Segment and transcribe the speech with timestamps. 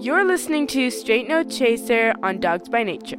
[0.00, 3.18] You're listening to Straight No Chaser on Dawgs by Nature.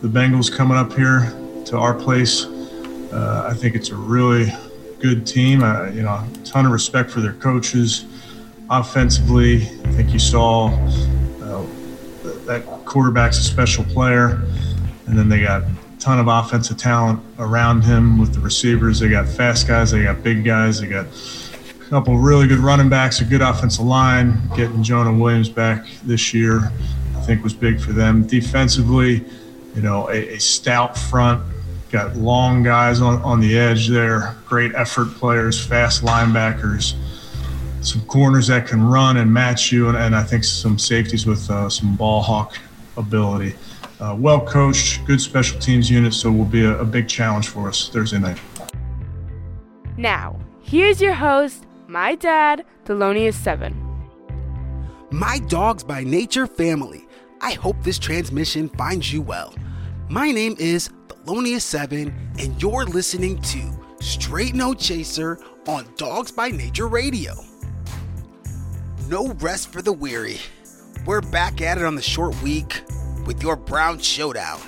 [0.00, 1.32] The Bengals coming up here
[1.64, 2.44] to our place.
[2.44, 4.52] Uh, I think it's a really
[5.00, 5.64] good team.
[5.64, 8.04] Uh, you know, a ton of respect for their coaches.
[8.70, 11.66] Offensively, I think you saw uh,
[12.46, 14.40] that quarterback's a special player,
[15.08, 19.00] and then they got a ton of offensive talent around him with the receivers.
[19.00, 21.06] They got fast guys, they got big guys, they got
[21.92, 24.40] couple really good running backs, a good offensive line.
[24.56, 26.72] Getting Jonah Williams back this year,
[27.14, 28.26] I think, was big for them.
[28.26, 29.22] Defensively,
[29.74, 31.44] you know, a, a stout front
[31.90, 36.94] got long guys on, on the edge there, great effort players, fast linebackers,
[37.82, 41.50] some corners that can run and match you, and, and I think some safeties with
[41.50, 42.56] uh, some ball hawk
[42.96, 43.54] ability.
[44.00, 47.68] Uh, well coached, good special teams unit, so will be a, a big challenge for
[47.68, 48.38] us Thursday night.
[49.98, 53.74] Now, here's your host, my dad, Thelonious7.
[55.10, 57.06] My dawgs by nature family.
[57.42, 59.54] I hope this transmission finds you well.
[60.08, 66.88] My name is Thelonious7, and you're listening to Straight No Chaser on Dawgs by Nature
[66.88, 67.34] Radio.
[69.08, 70.38] No rest for the weary.
[71.04, 72.82] We're back at it on the short week
[73.26, 74.60] with your Brown Showdown.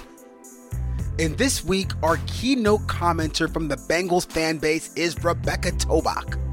[1.18, 6.43] And this week, our keynote commenter from the Bengals fan base is Rebecca Toback,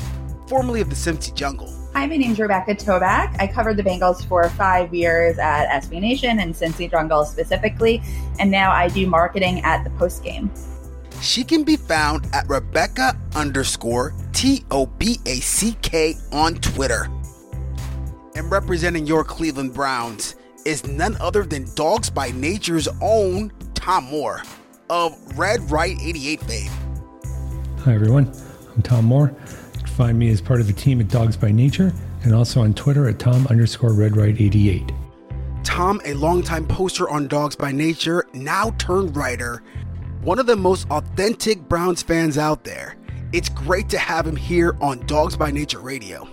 [0.52, 1.74] formerly of the Cincy Jungle.
[1.94, 3.34] Hi, my name's Rebecca Toback.
[3.40, 8.04] I covered the Bengals for five years at SB Nation and Cincy Jungle specifically,
[8.38, 10.52] and now I do marketing at the post game.
[11.22, 17.08] She can be found at Rebecca underscore T O B A C K on Twitter.
[18.36, 20.36] And representing your Cleveland Browns
[20.66, 24.44] is none other than Dawgs by Nature's own Tom Moore
[24.90, 26.72] of Red Right 88 fame.
[27.86, 28.30] Hi, everyone.
[28.76, 29.34] I'm Tom Moore.
[29.98, 33.08] Find me as part of the team at Dawgs by Nature and also on Twitter
[33.08, 34.96] at Tom underscore RedRight88.
[35.64, 39.62] Tom, a longtime poster on Dawgs by Nature, now turned writer,
[40.22, 42.96] one of the most authentic Browns fans out there.
[43.34, 46.28] It's great to have him here on Dawgs by Nature Radio.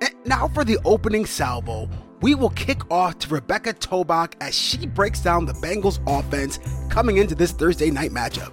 [0.00, 1.88] And now for the opening salvo,
[2.20, 7.18] we will kick off to Rebecca Toback as she breaks down the Bengals offense coming
[7.18, 8.52] into this Thursday night matchup.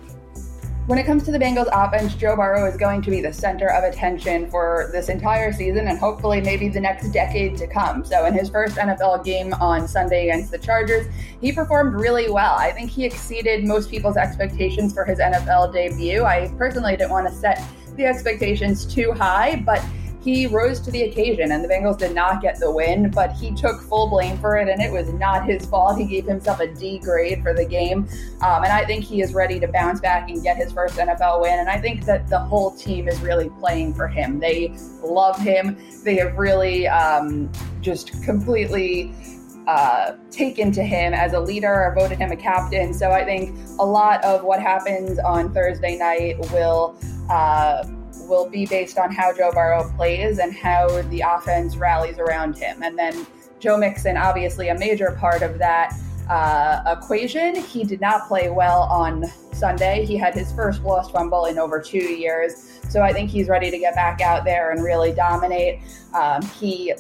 [0.86, 3.68] When it comes to the Bengals offense, Joe Burrow is going to be the center
[3.70, 8.04] of attention for this entire season and hopefully maybe the next decade to come.
[8.04, 11.08] So, in his first NFL game on Sunday against the Chargers,
[11.40, 12.56] he performed really well.
[12.56, 16.26] I think he exceeded most people's expectations for his NFL debut.
[16.26, 17.64] I personally didn't want to set
[17.96, 19.82] the expectations too high, but
[20.24, 23.54] he rose to the occasion and the Bengals did not get the win, but he
[23.54, 25.98] took full blame for it and it was not his fault.
[25.98, 28.08] He gave himself a D grade for the game.
[28.42, 31.42] Um, and I think he is ready to bounce back and get his first NFL
[31.42, 31.60] win.
[31.60, 34.40] And I think that the whole team is really playing for him.
[34.40, 34.74] They
[35.04, 35.78] love him.
[36.06, 37.52] They have really um,
[37.82, 39.14] just completely
[39.68, 42.94] uh, taken to him as a leader or voted him a captain.
[42.94, 46.98] So I think a lot of what happens on Thursday night will.
[47.30, 47.84] Uh,
[48.34, 52.82] will be based on how Joe Burrow plays and how the offense rallies around him.
[52.82, 53.26] And then
[53.60, 55.94] Joe Mixon, obviously a major part of that
[56.30, 57.56] uh, equation.
[57.56, 60.06] He did not play well on Sunday.
[60.06, 62.80] He had his first lost fumble in over two years.
[62.90, 65.80] So I think he's ready to get back out there and really dominate.
[66.14, 66.94] Um, he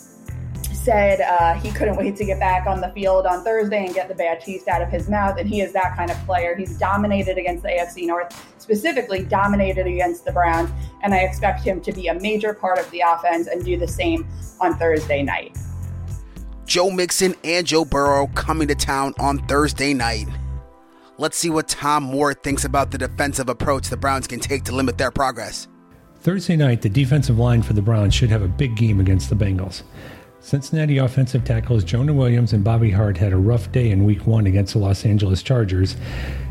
[0.83, 4.07] said uh, he couldn't wait to get back on the field on Thursday and get
[4.07, 5.37] the bad taste out of his mouth.
[5.39, 6.55] And he is that kind of player.
[6.55, 10.69] He's dominated against the AFC North, specifically dominated against the Browns.
[11.01, 13.87] And I expect him to be a major part of the offense and do the
[13.87, 14.27] same
[14.59, 15.57] on Thursday night.
[16.65, 20.27] Joe Mixon and Joe Burrow coming to town on Thursday night.
[21.17, 24.75] Let's see what Tom Moore thinks about the defensive approach the Browns can take to
[24.75, 25.67] limit their progress.
[26.21, 29.35] Thursday night, the defensive line for the Browns should have a big game against the
[29.35, 29.83] Bengals.
[30.43, 34.45] Cincinnati offensive tackles Jonah Williams and Bobby Hart had a rough day in week one
[34.45, 35.95] against the Los Angeles Chargers,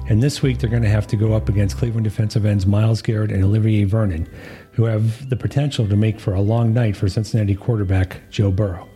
[0.08, 3.02] and this week they're going to have to go up against Cleveland defensive ends Myles
[3.02, 4.26] Garrett and Olivier Vernon,
[4.72, 8.88] who have the potential to make for a long night for Cincinnati quarterback Joe Burrow.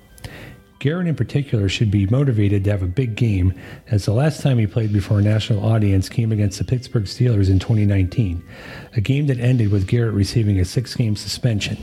[0.79, 3.53] Garrett, in particular, should be motivated to have a big game,
[3.91, 7.51] as the last time he played before a national audience came against the Pittsburgh Steelers
[7.51, 8.43] in 2019,
[8.95, 11.77] a game that ended with Garrett receiving a six game suspension.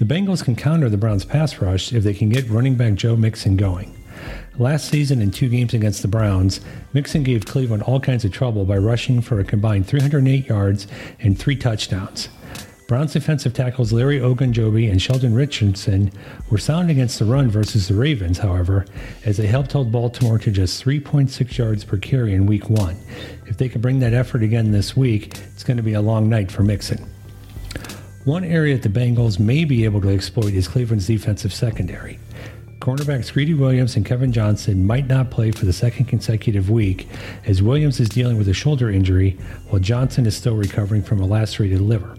[0.00, 3.16] The Bengals can counter the Browns' pass rush if they can get running back Joe
[3.16, 3.94] Mixon going.
[4.56, 6.62] Last season, in two games against the Browns,
[6.94, 10.86] Mixon gave Cleveland all kinds of trouble by rushing for a combined 308 yards
[11.18, 12.30] and three touchdowns.
[12.88, 16.10] Browns defensive tackles Larry Ogunjobi and Sheldon Richardson
[16.48, 18.86] were sound against the run versus the Ravens, however,
[19.26, 22.96] as they helped hold Baltimore to just 3.6 yards per carry in week one.
[23.44, 26.30] If they can bring that effort again this week, it's going to be a long
[26.30, 27.06] night for Mixon.
[28.30, 32.20] One area that the Bengals may be able to exploit is Cleveland's defensive secondary.
[32.78, 37.08] Cornerbacks Greedy Williams and Kevin Johnson might not play for the second consecutive week
[37.44, 39.36] as Williams is dealing with a shoulder injury
[39.68, 42.16] while Johnson is still recovering from a lacerated liver.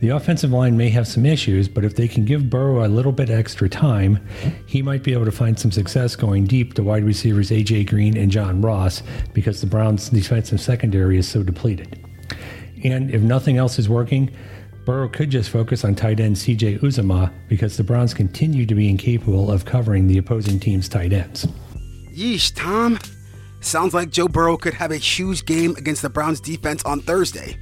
[0.00, 3.12] The offensive line may have some issues, but if they can give Burrow a little
[3.12, 4.18] bit extra time,
[4.66, 8.16] he might be able to find some success going deep to wide receivers AJ Green
[8.16, 12.04] and John Ross because the Browns' defensive secondary is so depleted.
[12.82, 14.34] And if nothing else is working,
[14.84, 18.88] Burrow could just focus on tight end CJ Uzomah because the Browns continue to be
[18.88, 21.46] incapable of covering the opposing team's tight ends.
[22.14, 22.98] Yeesh, Tom.
[23.60, 27.56] Sounds like Joe Burrow could have a huge game against the Browns defense on Thursday.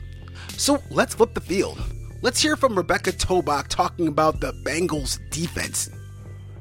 [0.57, 1.81] So let's flip the field.
[2.23, 5.91] Let's hear from Rebecca Toback talking about the Bengals defense.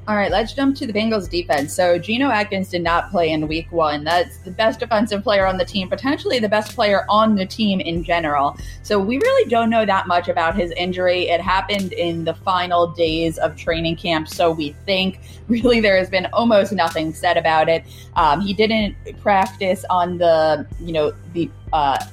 [0.08, 1.72] All right, let's jump to the Bengals defense.
[1.72, 4.02] So Geno Atkins did not play in week one.
[4.02, 7.78] That's the best defensive player on the team, potentially the best player on the team
[7.78, 8.56] in general.
[8.82, 11.28] So we really don't know that much about his injury.
[11.28, 16.10] It happened in the final days of training camp, so we think really there has
[16.10, 17.84] been almost nothing said about it.
[18.16, 22.04] Um, he didn't practice on the, you know, the uh,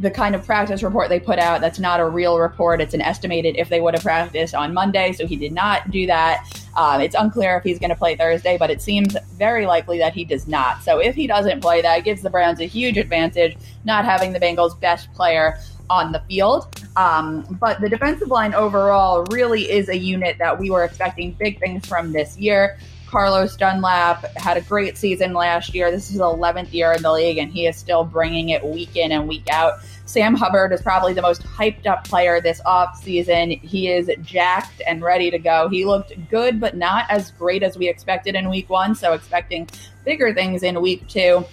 [0.00, 3.00] the kind of practice report they put out that's not a real report it's an
[3.02, 6.44] estimated if they would have practiced on monday so he did not do that
[6.76, 10.14] um, it's unclear if he's going to play thursday but it seems very likely that
[10.14, 13.56] he does not so if he doesn't play that gives the browns a huge advantage
[13.84, 15.58] not having the bengals best player
[15.90, 16.82] on the field.
[16.96, 21.58] Um, but the defensive line overall really is a unit that we were expecting big
[21.58, 22.78] things from this year.
[23.10, 25.90] Carlos Dunlap had a great season last year.
[25.90, 28.94] This is his 11th year in the league, and he is still bringing it week
[28.94, 29.80] in and week out.
[30.06, 33.60] Sam Hubbard is probably the most hyped up player this offseason.
[33.62, 35.68] He is jacked and ready to go.
[35.68, 38.94] He looked good, but not as great as we expected in week one.
[38.94, 39.68] So, expecting
[40.04, 41.44] bigger things in week two.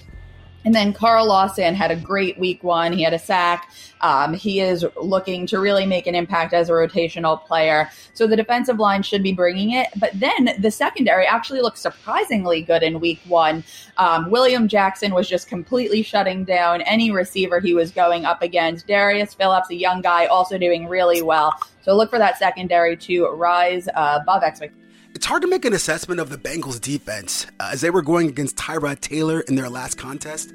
[0.67, 2.91] And then Carl Lawson had a great week one.
[2.91, 3.71] He had a sack.
[4.01, 7.89] Um, he is looking to really make an impact as a rotational player.
[8.13, 9.87] So the defensive line should be bringing it.
[9.97, 13.63] But then the secondary actually looked surprisingly good in week one.
[13.95, 18.87] Um, William Jackson was just completely shutting down any receiver he was going up against.
[18.87, 21.53] Darius Phillips, a young guy, also doing really well.
[21.81, 24.86] So look for that secondary to rise above expectations.
[25.17, 28.29] It's hard to make an assessment of the Bengals' defense uh, as they were going
[28.29, 30.53] against Tyrod Taylor in their last contest.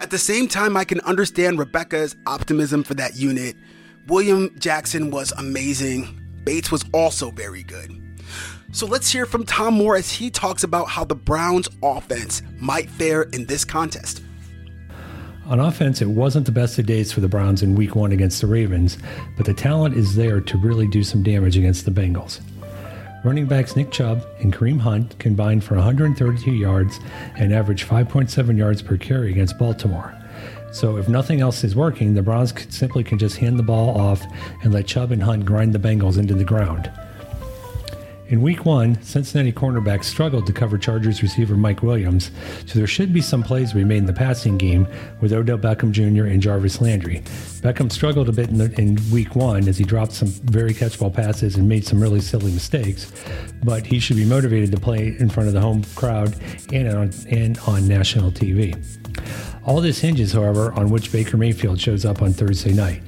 [0.00, 3.54] At the same time, I can understand Rebecca's optimism for that unit.
[4.06, 6.22] William Jackson was amazing.
[6.42, 8.00] Bates was also very good.
[8.72, 12.88] So let's hear from Tom Moore as he talks about how the Browns' offense might
[12.88, 14.22] fare in this contest.
[15.44, 18.40] On offense, it wasn't the best of days for the Browns in week one against
[18.40, 18.96] the Ravens,
[19.36, 22.40] but the talent is there to really do some damage against the Bengals.
[23.24, 27.00] Running backs Nick Chubb and Kareem Hunt combined for 132 yards
[27.36, 30.14] and averaged 5.7 yards per carry against Baltimore.
[30.70, 34.22] So if nothing else is working, the Browns simply can just hand the ball off
[34.62, 36.92] and let Chubb and Hunt grind the Bengals into the ground.
[38.28, 42.30] In week one, Cincinnati cornerbacks struggled to cover Chargers receiver Mike Williams,
[42.66, 44.86] so there should be some plays we made in the passing game
[45.22, 46.26] with Odell Beckham Jr.
[46.26, 47.22] and Jarvis Landry.
[47.62, 51.12] Beckham struggled a bit in, the, in week one as he dropped some very catchable
[51.12, 53.10] passes and made some really silly mistakes,
[53.64, 56.36] but he should be motivated to play in front of the home crowd
[56.70, 58.76] and on, and on national TV.
[59.64, 63.02] All this hinges, however, on which Baker Mayfield shows up on Thursday night.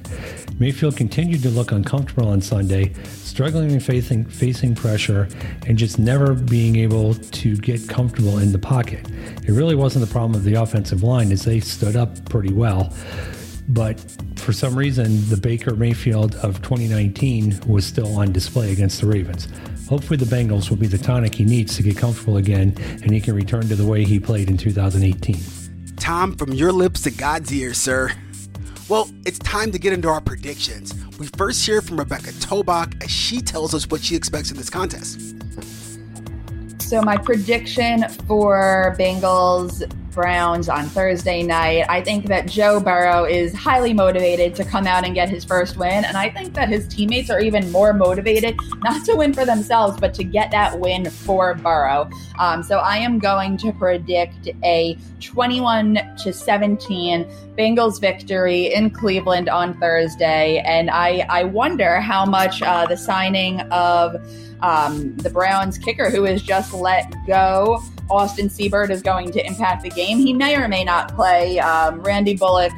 [0.61, 5.27] Mayfield continued to look uncomfortable on Sunday, struggling and facing, facing pressure
[5.65, 9.09] and just never being able to get comfortable in the pocket.
[9.43, 12.93] It really wasn't the problem of the offensive line as they stood up pretty well.
[13.69, 13.99] But
[14.35, 19.47] for some reason, the Baker Mayfield of 2019 was still on display against the Ravens.
[19.89, 23.19] Hopefully, the Bengals will be the tonic he needs to get comfortable again and he
[23.19, 25.39] can return to the way he played in 2018.
[25.97, 28.11] Tom, from your lips to God's ears, sir.
[28.91, 30.93] Well, it's time to get into our predictions.
[31.17, 34.69] We first hear from Rebecca Toback as she tells us what she expects in this
[34.69, 35.33] contest.
[36.81, 41.85] So, my prediction for Bengals Browns on Thursday night.
[41.89, 45.77] I think that Joe Burrow is highly motivated to come out and get his first
[45.77, 46.05] win.
[46.05, 49.99] And I think that his teammates are even more motivated, not to win for themselves,
[49.99, 52.09] but to get that win for Burrow.
[52.39, 57.25] Um, so I am going to predict a 21 to 17
[57.57, 60.59] Bengals victory in Cleveland on Thursday.
[60.65, 64.15] And I, I wonder how much uh, the signing of
[64.61, 69.83] um, the Browns kicker, who is just let go, Austin Seibert, is going to impact
[69.83, 70.17] the game.
[70.19, 71.59] He may or may not play.
[71.59, 72.73] Um, Randy Bullock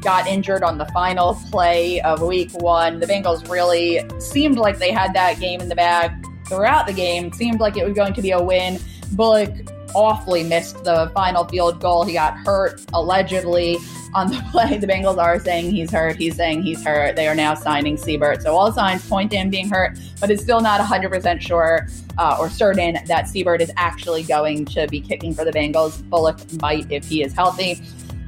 [0.00, 2.98] got injured on the final play of week one.
[2.98, 6.12] The Bengals really seemed like they had that game in the bag
[6.46, 7.32] throughout the game.
[7.32, 8.80] Seemed like it was going to be a win.
[9.12, 9.50] Bullock
[9.94, 12.04] awfully missed the final field goal.
[12.04, 13.78] He got hurt allegedly
[14.14, 14.78] on the play.
[14.78, 16.16] The Bengals are saying he's hurt.
[16.16, 17.16] He's saying he's hurt.
[17.16, 18.42] They are now signing Seibert.
[18.42, 21.86] So all signs point to him being hurt, but it's still not 100% sure
[22.18, 26.02] uh, or certain that Seibert is actually going to be kicking for the Bengals.
[26.08, 27.80] Bullock might if he is healthy.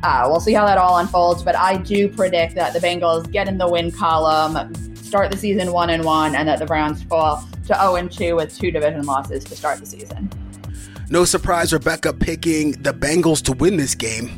[0.02, 3.46] Uh, we'll see how that all unfolds, but I do predict that the Bengals get
[3.46, 7.44] in the win column, start the season one and one, and that the Browns fall
[7.66, 10.28] to 0 and 2 with two division losses to start the season.
[11.12, 14.30] No surprise, Rebecca picking the Bengals to win this game.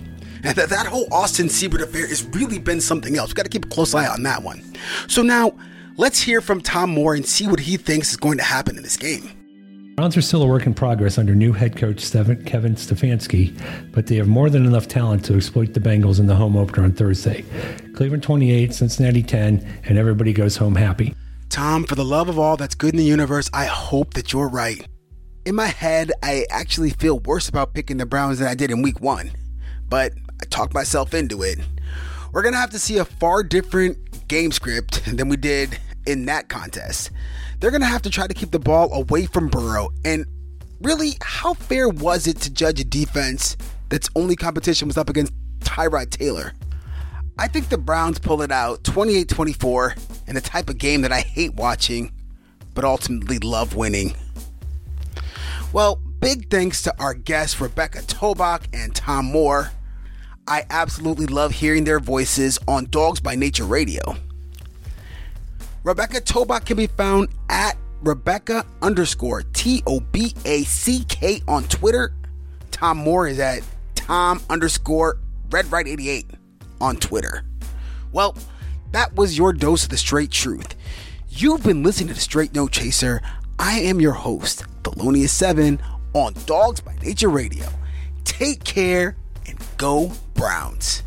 [0.43, 3.29] And that, that whole Austin Seibert affair has really been something else.
[3.29, 4.61] We've got to keep a close eye on that one.
[5.07, 5.53] So now,
[5.97, 8.83] let's hear from Tom Moore and see what he thinks is going to happen in
[8.83, 9.31] this game.
[9.95, 13.57] Browns are still a work in progress under new head coach Kevin Stefanski,
[13.93, 16.83] but they have more than enough talent to exploit the Bengals in the home opener
[16.83, 17.45] on Thursday.
[17.95, 21.15] Cleveland 28, Cincinnati 10, and everybody goes home happy.
[21.51, 24.49] Tom, for the love of all that's good in the universe, I hope that you're
[24.49, 24.85] right.
[25.45, 28.83] In my head, I actually feel worse about picking the Browns than I did in
[28.83, 29.33] week one,
[29.89, 31.59] but I talked myself into it.
[32.33, 36.27] We're going to have to see a far different game script than we did in
[36.27, 37.11] that contest
[37.65, 39.89] they're going to have to try to keep the ball away from Burrow.
[40.05, 40.27] And
[40.83, 43.57] really, how fair was it to judge a defense
[43.89, 46.53] that's only competition was up against Tyrod Taylor?
[47.39, 49.95] I think the Browns pull it out 28 24
[50.27, 52.13] in the type of game that I hate watching,
[52.75, 54.15] but ultimately love winning.
[55.75, 59.73] Well, big thanks to our guests, Rebecca Toback and Tom Moore.
[60.47, 64.15] I absolutely love hearing their voices on Dawgs by Nature Radio.
[65.83, 71.65] Rebecca Toback can be found at Rebecca underscore T O B A C K on
[71.65, 72.15] Twitter.
[72.71, 73.65] Tom Moore is at
[73.97, 75.19] Tom underscore
[75.51, 76.25] Red Right 88
[76.81, 77.43] on Twitter.
[78.13, 78.37] Well,
[78.93, 80.77] that was your dose of the straight truth.
[81.29, 83.21] You've been listening to the Straight No Chaser.
[83.59, 85.81] I am your host, Thelonious7
[86.13, 87.67] on Dawgs by Nature Radio.
[88.25, 91.03] Take care and go Browns.